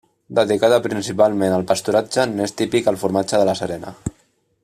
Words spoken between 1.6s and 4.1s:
pasturatge n'és típic el formatge de La Serena.